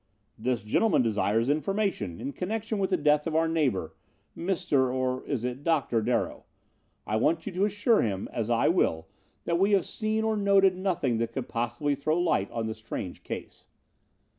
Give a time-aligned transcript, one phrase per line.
[0.35, 3.93] "This gentleman desires information in connection with the death of our neighbor
[4.35, 6.45] Mr., or is it Dr., Darrow?
[7.05, 9.09] I want you to assure him, as I will,
[9.45, 13.21] that we have seen or noted nothing that could possibly throw light on the strange
[13.21, 13.67] case."